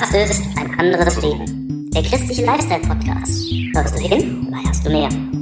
[0.00, 1.90] Das ist ein anderes Leben.
[1.90, 3.52] Der christliche Lifestyle-Podcast.
[3.74, 5.41] Hörst du hin oder hörst du mehr?